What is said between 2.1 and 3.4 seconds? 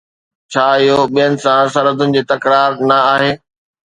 جي تڪرار نه آهي؟